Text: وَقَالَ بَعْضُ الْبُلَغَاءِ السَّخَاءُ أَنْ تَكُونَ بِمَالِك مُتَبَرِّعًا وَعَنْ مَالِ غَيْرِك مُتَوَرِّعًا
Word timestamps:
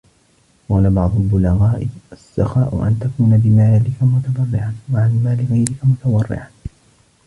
وَقَالَ 0.69 0.89
بَعْضُ 0.89 1.15
الْبُلَغَاءِ 1.17 1.87
السَّخَاءُ 2.11 2.73
أَنْ 2.87 2.99
تَكُونَ 2.99 3.37
بِمَالِك 3.37 4.01
مُتَبَرِّعًا 4.03 4.75
وَعَنْ 4.93 5.11
مَالِ 5.23 5.47
غَيْرِك 5.51 5.85
مُتَوَرِّعًا 5.85 6.47